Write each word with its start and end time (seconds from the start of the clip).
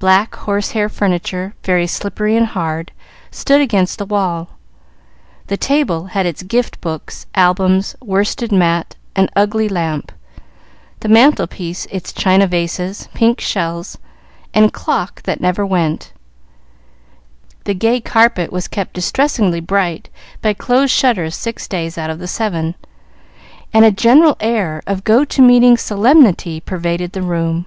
Black 0.00 0.34
horse 0.34 0.72
hair 0.72 0.88
furniture, 0.88 1.54
very 1.62 1.86
slippery 1.86 2.36
and 2.36 2.46
hard, 2.46 2.90
stood 3.30 3.60
against 3.60 3.96
the 3.98 4.04
wall; 4.04 4.58
the 5.46 5.56
table 5.56 6.06
had 6.06 6.26
its 6.26 6.42
gift 6.42 6.80
books, 6.80 7.26
albums, 7.36 7.94
worsted 8.02 8.50
mat 8.50 8.96
and 9.14 9.30
ugly 9.36 9.68
lamp; 9.68 10.10
the 10.98 11.08
mantel 11.08 11.46
piece 11.46 11.86
its 11.92 12.12
china 12.12 12.48
vases, 12.48 13.08
pink 13.14 13.40
shells, 13.40 13.98
and 14.52 14.72
clock 14.72 15.22
that 15.22 15.40
never 15.40 15.64
went; 15.64 16.12
the 17.62 17.72
gay 17.72 18.00
carpet 18.00 18.50
was 18.52 18.66
kept 18.66 18.94
distressingly 18.94 19.60
bright 19.60 20.08
by 20.40 20.52
closed 20.54 20.92
shutters 20.92 21.36
six 21.36 21.68
days 21.68 21.96
out 21.96 22.10
of 22.10 22.18
the 22.18 22.26
seven, 22.26 22.74
and 23.72 23.84
a 23.84 23.92
general 23.92 24.36
air 24.40 24.82
of 24.88 25.04
go 25.04 25.24
to 25.24 25.40
meeting 25.40 25.76
solemnity 25.76 26.58
pervaded 26.58 27.12
the 27.12 27.22
room. 27.22 27.66